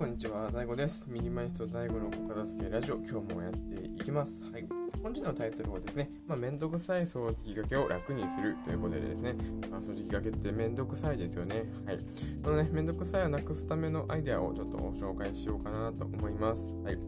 [0.00, 1.10] こんにちは、大悟です。
[1.10, 4.50] ミニマイスト大悟のお片付けラジオ、今日もやっていきます。
[4.50, 4.66] はい。
[5.02, 9.34] 本日のタイトルはですね、まあ、めんどくさい掃除機がけを楽にするということでですね、
[9.70, 11.66] まあ、掃除機がけってめんどくさいですよね。
[11.84, 11.98] はい。
[12.42, 16.72] このね、めんどくさいをなくすためのアイデアをちょっとご紹介しようかなと思います。
[16.82, 16.98] はい。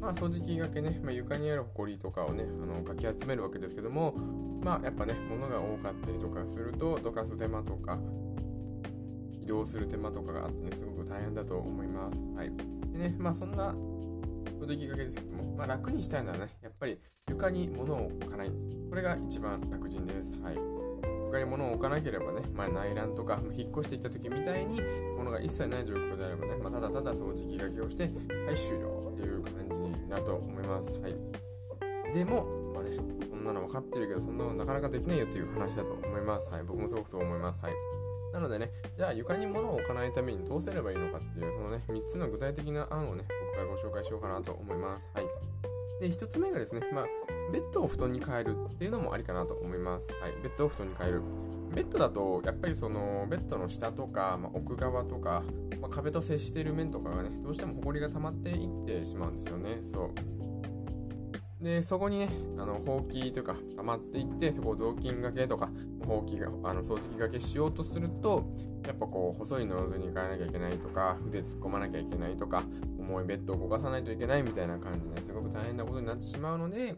[0.00, 4.12] まあ、掃除機がけね、まあ、床にあるホコリとかをね、あのかき集めるわけですけども、
[4.60, 8.00] まあ、やっぱね、物が多かったりとかすると、どかす手間とか、
[9.44, 12.24] 移動する手間とかがあってね、すごく大変だと思います。
[12.34, 12.50] はい。
[12.92, 13.74] でね、まあそんな
[14.58, 16.98] 掃除機かけですけども、まあ楽にしたいならね、やっぱり
[17.28, 18.50] 床に物を置かない。
[18.88, 20.36] これが一番楽ちんです。
[20.40, 20.56] はい。
[21.26, 24.80] 床に物を置かなければね、まあ内覧とか、引っ越してきた時みたいに
[25.18, 30.98] 物が一切ない状況であればね、まあ、ただただ掃除機がけをして、はい、終了っていう感じになると思います。
[30.98, 31.14] はい。
[32.14, 32.96] でも、まあね、
[33.28, 36.50] そんなの分かってるけど、そんなのなかなかできないよっていう話だと思います。
[36.50, 36.62] はい。
[36.64, 37.60] 僕もすごくそう思います。
[37.60, 38.03] はい。
[38.34, 45.08] なのでね、じゃあ床に物を置かないためにどうすればいいのかっていう、そのね、3つの具体的な案をね、僕からご紹介しようかなと思います。
[45.14, 45.24] はい。
[46.00, 47.06] で、1つ目がですね、まあ、
[47.52, 50.12] ベッドを布団に変えるっていうのもありかなと思います。
[50.14, 50.32] はい。
[50.42, 51.22] ベッドを布団に変える。
[51.76, 55.44] ベッドだと、やっぱりその、ベッドの下とか、まあ、奥側とか、
[55.80, 59.78] まあ、壁と接している面とかがね、どうしても埃が溜まっていってしまうんですよね。
[59.84, 60.10] そう。
[61.64, 65.70] で、そこにね、あの、ほうきとか溜まっていって、そこを雑巾がけとか、
[66.06, 68.44] ほうきが、あの、掃除機がけしようとすると、
[68.86, 72.64] やっぱこう、細いノーズに変えなきゃいけないとか、筆突っ込まなきゃいけないとか、
[72.98, 76.96] 重いベッドを動かさないといけないみたいな感じで、すごく大変なことになってしまうので、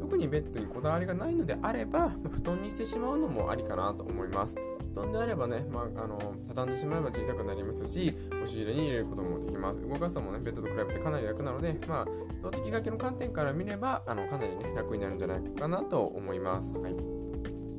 [0.00, 4.56] 特にベッドにこだわりがないのであれば、布団にしてしまうのもありかなと思います。
[4.92, 9.80] 布団であればね、まあ、あの畳んでしまえば小さくなりますし、押し入れに入れることもできます。
[9.80, 12.06] 動かすのもね、ベッドと比べてかなり楽なので、まあ、
[12.42, 16.74] 掃除機がけの観点から見れば、あのかなりね、楽になるんじゃないかなと思います。
[16.76, 16.94] はい。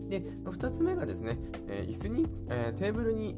[0.10, 3.38] で、2つ目がですね、えー、椅子に、えー、テーブルに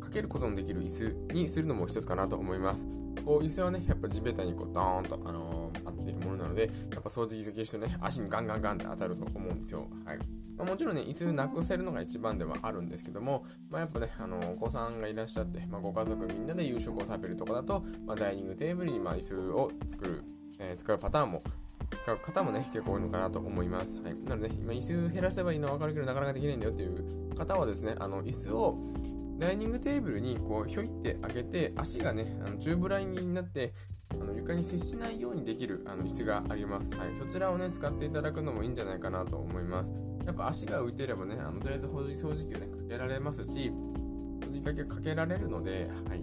[0.00, 2.86] かけることのできる椅子にするのも一つかなと思います。
[3.24, 9.88] こう椅子はね、やっぱ地べたにこうドーンと、あのーっているものなので、やっぱ掃除機かける人ね、足にガンガンガンって当たると思うんですよ。
[10.04, 10.18] はい。
[10.62, 20.22] まあ、もちろんね、椅子なくせるのが一番ではあるんですけども、まあ、やっぱね、あのお子さんがいらっしゃって、まあ、ご家族みんなで夕食を食べるとかだと、まあ、ダイニングテーブルにまあ椅子を作る、
[20.60, 21.42] えー、使うパターンも
[22.04, 24.00] 使う方もね、結構多いのかなと思います。
[24.00, 24.14] はい。
[24.24, 28.76] なので、今、椅子減らせばいいのは分かるけど、なかなかできないんだよっていう方はですね、あの、椅子を
[29.42, 33.72] ダイニングテーブルにこうひょいって開けて足がねあの宙ぶらりになって
[34.20, 39.94] あの床に接しないようにできるあの椅子があります、はい、そちらをね使っていただくのもいいんじゃないかなと思います。
[40.26, 43.72] やっぱ足が浮いてればねあのとりあえず掃除掃除機をねかけられますし
[44.40, 46.22] 掃除機かけかけられるのではい。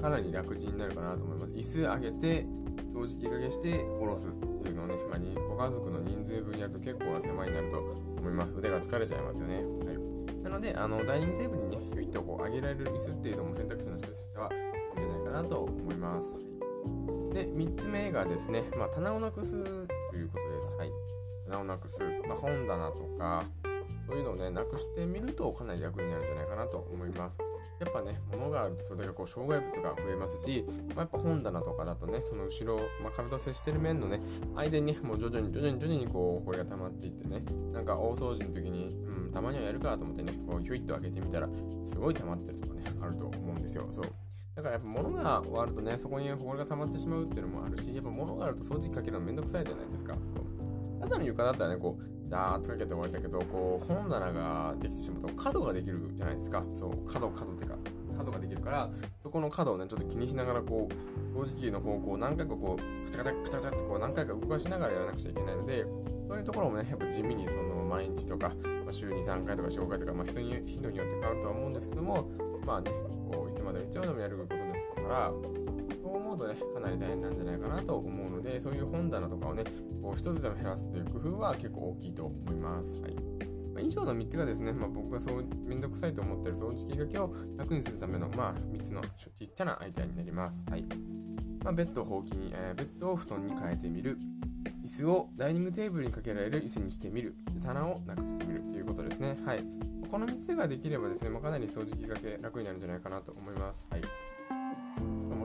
[0.00, 1.52] かなり楽ちんになるかなと思います。
[1.52, 2.46] 椅子上げて
[2.92, 4.30] 掃除機かけして下ろすっ
[4.62, 8.56] ていうのをね、まあ、ご家族の人数分やると結構な手間になると思います。
[8.56, 10.42] 腕が疲れちゃいますよね、はい。
[10.42, 14.50] なので、あの、ダイニングテーブルにね、ひょいとこう上げられる椅子っていうのも選択肢の一つとしては
[14.98, 16.34] じゃないかなと思います。
[16.34, 16.40] は
[17.32, 19.62] い、で、3つ目がですね、まあ、棚をなくす
[20.10, 20.74] ということです。
[20.74, 20.90] はい。
[21.46, 22.04] 棚をなくす。
[22.26, 23.44] まあ、本棚とか、
[24.08, 27.38] そういうのをね、なくしてみるとかなり楽になるんじゃないかなと思います。
[27.78, 34.20] やっぱね、物があるとそれがこう障害物が増えますし、まあ、やっぱ本棚とかだとね、その後ろ、まあ、壁と接してる面のね、
[34.54, 41.48] 間にね、もう徐々に徐々に徐々にこう、これが溜まっていってね、なんか大掃除の時に、うん、たまにはやるかと思ってね、こう、ひょいっと開けてみたら、
[41.84, 43.86] すごい溜まってるとかね、あると思うんですよ。
[43.92, 44.06] そう。
[44.58, 50.16] だからやっぱ物が終わるとね、そこに埃が溜まってしまうっていうのもあるし、やっぱ物があると掃除機かけるのめんどくさいじゃないですか。
[50.20, 51.00] そう。
[51.00, 56.64] ただの床だったらね、こう、ザーッとかけて終わりだけど、こう、本棚ができてしまうと角ができるじゃないですか。
[56.72, 57.76] そう、角、角っていうか、
[58.16, 65.84] 角ができるからそこの角をねちょっと気にしながらこう掃除機の方向を何回かこうカチャカチャカチャカチャってこう何回か動かしながらやらなくちゃいけないので
[66.26, 68.52] そういうところもねやっぱ地味にその毎日とか、
[68.90, 72.28] 週に3回とか4回とか、まあ、人に頻度によって変わるとは思うんですけども
[72.68, 72.90] まあね
[73.32, 75.32] こういつまでもいつまでもやることですから
[76.02, 79.64] そう思うとねかなり大変なんじゃないかなと思うのでそういう本棚とかをね
[80.02, 82.96] こう一つでも減らすという工夫は結構大きいと思います。
[83.00, 83.20] はいま
[83.78, 89.02] あ、以上の3つがですね、まあ、僕がそうめんどくさいと思ってる掃除機がけを楽にするための、まあ、3つの
[89.34, 90.60] ちっちゃなアイデアになります。
[90.70, 90.84] はい
[91.64, 94.18] まあ、ベッドをほうきに、えー、ベッドを布団に変えてみる。
[94.88, 97.34] 椅子をダイニングテーブルにかけられる椅子にしてみる。
[97.52, 99.36] で棚をなくしてみるということですね。
[99.44, 99.62] はい。
[100.10, 103.86] この3つができればですね、まあ、かなり掃除機がけ楽になるんじゃないかなと思います。
[103.90, 104.00] はい。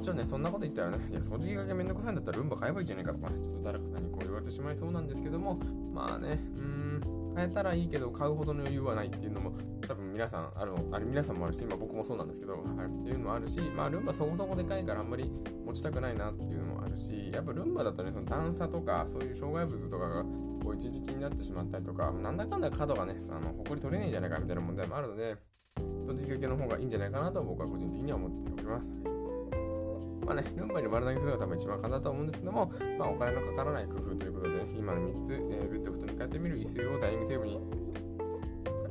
[0.03, 5.59] ちろんね、そんなこと言ったらね、いや、掃除機がめんどくさいんだったらルンバ買えばいいじゃないかとかね、ちょっと誰かさんにこう言われてしまいそうなんですけども、
[5.93, 6.83] まあね、うーん、
[7.33, 9.51] 買えたらいいけど買うほどの余裕はないっていうのも
[9.87, 15.31] 多分皆さんあるのあれ皆さんもあるし今僕もそうなんですけど、はい、っていうのもあるしまあルンバそこそこでかいからあんまり
[15.65, 25.35] 持ちたくないなっていうのもあるしやっぱルンバだとねその段差とかそういう障害物とかがこう一時期になってしまったりとかなんだかんだ角がねあの埃取れねえじゃないかみたいな問題もあるので
[26.07, 28.93] 掃除機かけの方がいいんじゃないかなと僕は個人的には思っております。
[30.25, 37.61] まあね、ルンバに丸投げするのが多分一番簡単だと思うんですけども、まあ、お金のかからない工夫ということで、今の3つ、えー、ベッドフットに変えてみる椅子をダイニングテーブルにか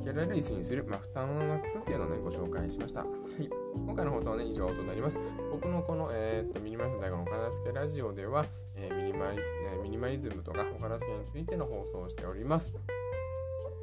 [0.05, 3.01] けられる椅子にする、まあ、負担をなくすっていうのをね、ご紹介しました。
[3.01, 3.49] はい。
[3.73, 5.19] 今回の放送はね、以上となります。
[5.51, 8.45] 僕のこの、えー、っと、ミニマリズム大学の片付けラジオでは、
[8.75, 12.75] えー、ミニマリス、え、ミニマリズムとかお片付けについての放送をしております。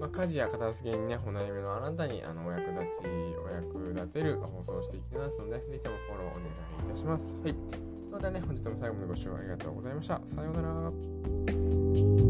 [0.01, 7.37] まあ、家事や片付けにね、お悩みのあなたにあのお役立ち、お役立てる放送をしていきますので、ぜひともフォローお願いいたします。
[7.43, 7.55] はい。
[8.11, 10.21] またね、本日も最後までご視聴ありがとうございました。
[10.25, 12.30] さようなら。